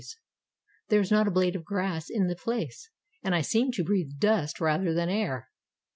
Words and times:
There 0.89 0.99
is 0.99 1.11
not 1.11 1.27
a 1.27 1.29
blade 1.29 1.55
of 1.55 1.63
grass 1.63 2.09
in 2.09 2.25
the 2.25 2.35
place, 2.35 2.89
and 3.21 3.35
I 3.35 3.41
seemed 3.41 3.75
to 3.75 3.83
breathe 3.83 4.17
dust 4.17 4.59
rather 4.59 4.95
than 4.95 5.09
air. 5.09 5.51